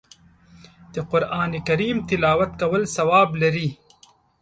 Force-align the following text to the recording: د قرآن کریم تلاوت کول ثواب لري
د 0.93 0.95
قرآن 1.11 1.51
کریم 1.67 1.97
تلاوت 2.09 2.51
کول 2.61 2.83
ثواب 2.95 3.29
لري 3.41 3.69